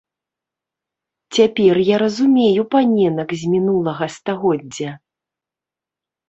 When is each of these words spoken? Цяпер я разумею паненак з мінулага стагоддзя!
Цяпер 1.35 1.75
я 1.89 1.97
разумею 2.03 2.63
паненак 2.73 3.29
з 3.43 3.53
мінулага 3.53 4.05
стагоддзя! 4.15 4.91